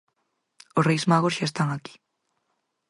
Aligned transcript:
Os 0.77 0.85
Reis 0.89 1.03
Magos 1.11 1.35
xa 1.37 1.45
están 1.49 1.69
aquí. 1.71 1.95